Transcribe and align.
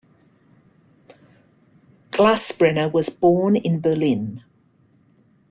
Glassbrenner 2.09 2.91
was 2.91 3.09
born 3.09 3.55
in 3.55 3.81
Berlin. 3.81 4.43